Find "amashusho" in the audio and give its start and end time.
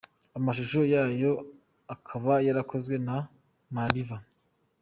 0.37-0.79